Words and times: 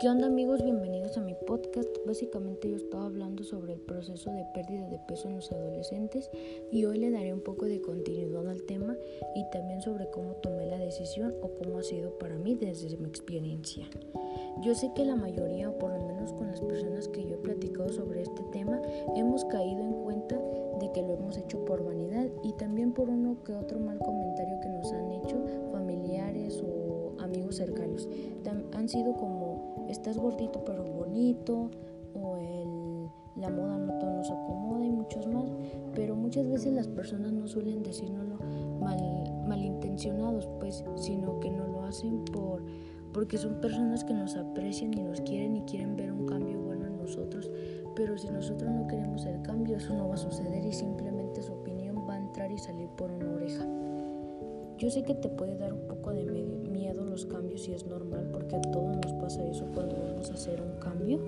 ¿Qué 0.00 0.08
onda 0.08 0.28
amigos? 0.28 0.62
Bienvenidos 0.64 1.18
a 1.18 1.20
mi 1.20 1.34
podcast. 1.34 1.90
Básicamente 2.06 2.70
yo 2.70 2.76
estaba 2.76 3.04
hablando 3.04 3.44
sobre 3.44 3.74
el 3.74 3.80
proceso 3.80 4.30
de 4.30 4.46
pérdida 4.54 4.88
de 4.88 4.98
peso 5.06 5.28
en 5.28 5.34
los 5.34 5.52
adolescentes 5.52 6.30
y 6.72 6.86
hoy 6.86 6.96
le 7.00 7.10
daré 7.10 7.34
un 7.34 7.42
poco 7.42 7.66
de 7.66 7.82
continuidad 7.82 8.48
al 8.48 8.62
tema 8.62 8.96
y 9.34 9.44
también 9.50 9.82
sobre 9.82 10.08
cómo 10.08 10.36
tomé 10.36 10.64
la 10.64 10.78
decisión 10.78 11.34
o 11.42 11.50
cómo 11.50 11.80
ha 11.80 11.82
sido 11.82 12.16
para 12.16 12.38
mí 12.38 12.54
desde 12.54 12.96
mi 12.96 13.08
experiencia. 13.08 13.90
Yo 14.62 14.74
sé 14.74 14.90
que 14.94 15.04
la 15.04 15.16
mayoría, 15.16 15.68
o 15.68 15.76
por 15.78 15.92
lo 15.92 16.02
menos 16.06 16.32
con 16.32 16.46
las 16.46 16.62
personas 16.62 17.06
que 17.08 17.22
yo 17.22 17.34
he 17.34 17.38
platicado 17.38 17.90
sobre 17.90 18.22
este 18.22 18.42
tema, 18.52 18.80
hemos 19.16 19.44
caído 19.44 19.82
en 19.82 19.92
cuenta 20.02 20.40
de 20.80 20.90
que 20.92 21.02
lo 21.02 21.12
hemos 21.12 21.36
hecho 21.36 21.62
por 21.66 21.84
vanidad 21.84 22.26
y 22.42 22.54
también 22.54 22.94
por 22.94 23.10
uno 23.10 23.36
que 23.44 23.52
otro 23.52 23.78
mal 23.78 23.98
comentario 23.98 24.60
que 24.60 24.68
nos 24.70 24.90
han 24.94 25.12
hecho 25.12 25.44
familiares 25.72 26.62
o 26.62 27.12
amigos 27.18 27.56
cercanos. 27.56 28.08
Han 28.72 28.88
sido 28.88 29.14
como 29.14 29.39
estás 30.00 30.16
gordito 30.16 30.64
pero 30.64 30.82
bonito 30.82 31.70
o 32.14 32.36
el, 32.38 33.40
la 33.40 33.50
moda 33.50 33.76
no 33.76 33.98
todo 33.98 34.10
nos 34.10 34.30
acomoda 34.30 34.84
y 34.84 34.90
muchos 34.90 35.26
más, 35.26 35.52
pero 35.94 36.16
muchas 36.16 36.48
veces 36.48 36.72
las 36.72 36.88
personas 36.88 37.32
no 37.32 37.46
suelen 37.46 37.82
decirnoslo 37.82 38.38
mal, 38.80 38.98
malintencionados, 39.46 40.48
pues, 40.58 40.82
sino 40.96 41.38
que 41.40 41.50
no 41.50 41.66
lo 41.66 41.82
hacen 41.84 42.24
por 42.24 42.62
porque 43.12 43.36
son 43.36 43.60
personas 43.60 44.04
que 44.04 44.14
nos 44.14 44.36
aprecian 44.36 44.96
y 44.96 45.02
nos 45.02 45.20
quieren 45.20 45.56
y 45.56 45.62
quieren 45.62 45.96
ver 45.96 46.12
un 46.12 46.26
cambio 46.26 46.60
bueno 46.60 46.86
en 46.86 46.96
nosotros, 46.96 47.50
pero 47.94 48.16
si 48.16 48.30
nosotros 48.30 48.70
no 48.70 48.86
queremos 48.86 49.26
el 49.26 49.42
cambio, 49.42 49.76
eso 49.76 49.94
no 49.94 50.08
va 50.08 50.14
a 50.14 50.18
suceder 50.18 50.64
y 50.64 50.72
simplemente 50.72 51.42
su 51.42 51.52
opinión 51.52 52.06
va 52.08 52.14
a 52.14 52.18
entrar 52.18 52.50
y 52.50 52.58
salir 52.58 52.88
por 52.90 53.10
una 53.10 53.32
oreja. 53.32 53.66
Yo 54.78 54.88
sé 54.88 55.02
que 55.02 55.14
te 55.14 55.28
puede 55.28 55.58
dar 55.58 55.74
un 55.74 55.86
poco 55.88 56.12
de 56.12 56.24
miedo 56.24 56.59
cambios 57.26 57.68
y 57.68 57.72
es 57.72 57.86
normal 57.86 58.28
porque 58.32 58.56
a 58.56 58.60
todos 58.60 58.96
nos 58.96 59.12
pasa 59.14 59.44
eso 59.46 59.66
cuando 59.74 59.96
vamos 59.96 60.30
a 60.30 60.34
hacer 60.34 60.60
un 60.60 60.78
cambio 60.78 61.20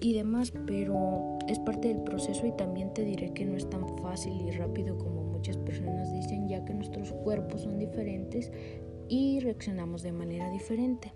y 0.00 0.14
demás, 0.14 0.52
pero 0.66 1.38
es 1.48 1.58
parte 1.58 1.88
del 1.88 2.02
proceso 2.02 2.46
y 2.46 2.52
también 2.52 2.92
te 2.94 3.04
diré 3.04 3.32
que 3.32 3.44
no 3.44 3.56
es 3.56 3.68
tan 3.68 3.86
fácil 3.98 4.32
y 4.46 4.50
rápido 4.52 4.96
como 4.96 5.24
muchas 5.24 5.56
personas 5.56 6.12
dicen, 6.12 6.48
ya 6.48 6.64
que 6.64 6.74
nuestros 6.74 7.12
cuerpos 7.12 7.62
son 7.62 7.78
diferentes 7.78 8.52
y 9.08 9.40
reaccionamos 9.40 10.02
de 10.02 10.12
manera 10.12 10.50
diferente. 10.50 11.12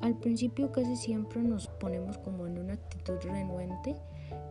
Al 0.00 0.18
principio 0.18 0.72
casi 0.72 0.96
siempre 0.96 1.42
nos 1.42 1.68
ponemos 1.68 2.18
como 2.18 2.46
en 2.46 2.58
una 2.58 2.74
actitud 2.74 3.18
renuente 3.22 3.96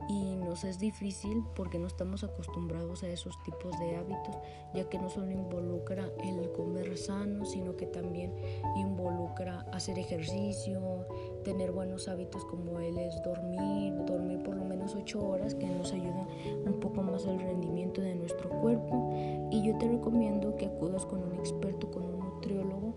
y 0.10 0.36
nos 0.36 0.64
es 0.64 0.80
difícil 0.80 1.44
porque 1.56 1.80
no 1.80 1.88
estamos 1.88 2.24
acostumbrados 2.24 3.04
a 3.04 3.08
esos 3.08 3.42
tipos 3.44 3.78
de 3.80 3.96
hábitos, 3.96 4.36
ya 4.74 4.90
que 4.90 5.00
no 5.00 5.10
solo 5.10 5.32
involucra 5.32 6.10
el 6.24 6.52
comer 6.52 6.98
sano, 6.98 7.46
sino 7.46 7.76
que 7.76 7.86
también 7.86 8.34
involucra 8.76 9.66
hacer 9.72 9.98
ejercicio, 10.00 11.08
tener 11.44 11.72
buenos 11.72 12.08
hábitos 12.08 12.44
como 12.46 12.80
él 12.80 12.98
es 12.98 13.22
dormir, 13.24 13.94
dormir 14.06 14.44
por 14.44 14.56
lo 14.56 14.66
menos 14.66 14.96
8 14.96 15.26
horas, 15.26 15.56
que 15.56 15.68
nos 15.68 15.94
ayuda 15.94 16.28
un 16.66 16.80
poco 16.80 17.02
más 17.02 17.26
al 17.26 17.40
rendimiento 17.40 18.02
de 18.02 18.16
nuestro 18.16 18.50
cuerpo. 18.50 19.12
Y 19.52 19.64
yo 19.64 19.78
te 19.78 19.88
recomiendo 19.88 20.56
que 20.56 20.66
acudas 20.66 21.06
con 21.06 21.24
un 21.24 21.34
experto, 21.36 21.90
con 21.92 22.04
un 22.04 22.20
nutriólogo, 22.20 22.96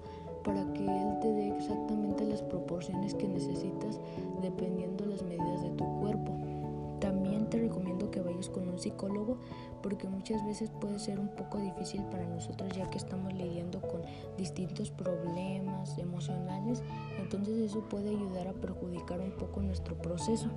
un 8.76 8.82
psicólogo 8.82 9.38
porque 9.82 10.08
muchas 10.08 10.44
veces 10.44 10.70
puede 10.80 10.98
ser 10.98 11.18
un 11.18 11.28
poco 11.28 11.58
difícil 11.58 12.02
para 12.04 12.26
nosotros 12.26 12.70
ya 12.76 12.88
que 12.90 12.98
estamos 12.98 13.32
lidiando 13.32 13.80
con 13.80 14.02
distintos 14.36 14.90
problemas 14.90 15.96
emocionales, 15.98 16.82
entonces 17.18 17.70
eso 17.70 17.80
puede 17.88 18.10
ayudar 18.10 18.48
a 18.48 18.52
perjudicar 18.52 19.20
un 19.20 19.32
poco 19.32 19.62
nuestro 19.62 19.96
proceso. 19.96 20.48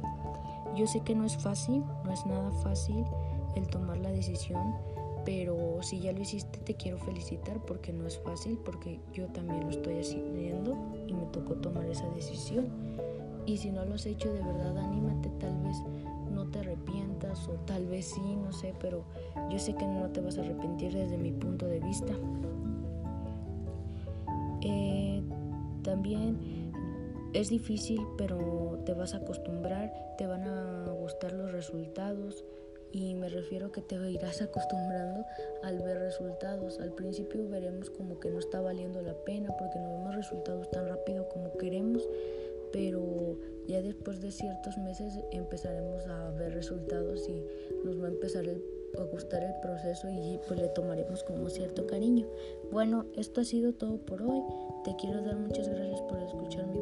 Yo 0.76 0.88
sé 0.88 1.02
que 1.02 1.16
no 1.16 1.26
es 1.26 1.38
fácil, 1.38 1.84
no 2.04 2.12
es 2.12 2.26
nada 2.26 2.52
fácil 2.64 3.06
el 3.56 3.68
tomar 3.68 3.98
la 3.98 4.12
decisión, 4.12 4.76
pero 5.26 5.82
si 5.82 6.00
ya 6.00 6.12
lo 6.12 6.22
hiciste 6.22 6.60
te 6.60 6.76
quiero 6.76 6.98
felicitar 6.98 7.60
porque 7.66 7.94
no 7.94 8.08
es 8.08 8.20
fácil, 8.20 8.58
porque 8.58 9.00
yo 9.14 9.28
también 9.28 9.62
lo 9.62 9.70
estoy 9.70 10.00
haciendo 10.00 10.76
y 11.08 11.14
me 11.14 11.26
tocó 11.28 11.56
tomar 11.56 11.86
esa 11.86 12.08
decisión. 12.10 12.68
Y 13.46 13.58
si 13.58 13.72
no 13.72 13.84
lo 13.84 13.96
has 13.96 14.06
hecho 14.06 14.32
de 14.32 14.42
verdad, 14.42 14.78
anímate, 14.78 15.30
tal 15.40 15.58
vez 15.64 15.69
tal 17.66 17.86
vez 17.86 18.06
sí, 18.06 18.36
no 18.36 18.52
sé, 18.52 18.74
pero 18.80 19.04
yo 19.50 19.60
sé 19.60 19.74
que 19.76 19.86
no 19.86 20.10
te 20.10 20.22
vas 20.22 20.38
a 20.38 20.42
arrepentir 20.42 20.94
desde 20.94 21.18
mi 21.18 21.32
punto 21.32 21.68
de 21.68 21.80
vista. 21.80 22.14
Eh, 24.62 25.22
también 25.84 26.38
es 27.34 27.50
difícil, 27.50 28.02
pero 28.18 28.80
te 28.86 28.94
vas 28.94 29.14
a 29.14 29.18
acostumbrar, 29.18 29.94
te 30.18 30.28
van 30.28 30.44
a 30.44 30.92
gustar 30.92 31.34
los 31.34 31.52
resultados 31.52 32.44
y 32.92 33.14
me 33.14 33.30
refiero 33.30 33.72
que 33.72 33.82
te 33.82 33.96
irás 34.10 34.42
acostumbrando 34.42 35.26
al 35.64 35.80
ver 35.80 36.00
resultados. 36.00 36.80
Al 36.80 36.92
principio 36.92 37.48
veremos 37.48 37.90
como 37.90 38.20
que 38.20 38.32
no 38.32 38.40
está 38.40 38.62
valiendo 38.62 39.02
la 39.02 39.14
pena 39.14 39.56
porque 39.58 39.80
no 39.80 39.90
vemos 39.92 40.16
resultados 40.16 40.59
de 44.30 44.36
ciertos 44.36 44.78
meses 44.78 45.20
empezaremos 45.32 46.06
a 46.06 46.30
ver 46.32 46.54
resultados 46.54 47.28
y 47.28 47.44
nos 47.84 48.00
va 48.00 48.06
a 48.06 48.10
empezar 48.10 48.46
a 48.48 49.04
gustar 49.06 49.44
el 49.44 49.54
proceso 49.60 50.08
y 50.08 50.40
pues 50.48 50.60
le 50.60 50.68
tomaremos 50.68 51.24
como 51.24 51.50
cierto 51.50 51.88
cariño. 51.88 52.28
Bueno, 52.72 53.08
esto 53.16 53.42
ha 53.42 53.44
sido 53.44 53.74
todo 53.74 53.98
por 53.98 54.22
hoy. 54.22 54.44
Te 54.84 54.96
quiero 54.98 55.24
dar 55.24 55.36
muchas 55.36 55.68
gracias 55.68 56.02
por 56.04 56.22
escuchar 56.22 56.68
mi 56.68 56.80